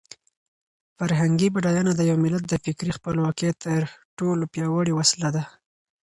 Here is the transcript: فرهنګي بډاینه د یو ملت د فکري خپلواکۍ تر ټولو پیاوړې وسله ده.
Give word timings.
فرهنګي 0.97 1.47
بډاینه 1.55 1.91
د 1.95 2.01
یو 2.09 2.17
ملت 2.25 2.43
د 2.47 2.53
فکري 2.65 2.91
خپلواکۍ 2.97 3.51
تر 3.63 3.81
ټولو 4.17 4.43
پیاوړې 4.53 4.93
وسله 4.95 5.29
ده. 5.35 5.43